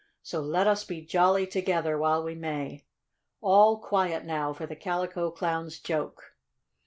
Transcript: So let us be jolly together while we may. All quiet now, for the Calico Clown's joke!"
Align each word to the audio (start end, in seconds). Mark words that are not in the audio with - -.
So 0.23 0.41
let 0.41 0.65
us 0.65 0.83
be 0.83 1.05
jolly 1.05 1.45
together 1.45 1.95
while 1.95 2.23
we 2.23 2.33
may. 2.33 2.85
All 3.39 3.77
quiet 3.77 4.25
now, 4.25 4.51
for 4.51 4.65
the 4.65 4.75
Calico 4.75 5.29
Clown's 5.29 5.77
joke!" 5.79 6.33